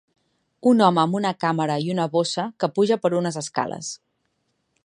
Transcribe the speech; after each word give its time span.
Un 0.71 0.79
home 0.85 1.01
amb 1.01 1.17
una 1.19 1.33
càmera 1.45 1.77
i 1.89 1.93
una 1.97 2.09
bossa 2.17 2.49
que 2.65 2.73
puja 2.79 3.01
per 3.05 3.15
unes 3.23 3.41
escales. 3.43 3.93